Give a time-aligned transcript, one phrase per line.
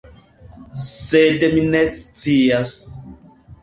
[0.85, 2.77] Sed mi ne scias.